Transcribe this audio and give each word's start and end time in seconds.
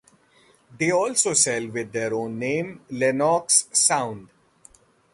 They 0.79 0.89
also 0.89 1.33
sell 1.35 1.69
with 1.69 1.91
their 1.91 2.11
own 2.15 2.39
name 2.39 2.81
"Lenoxx 2.89 3.67
Sound". 3.75 4.29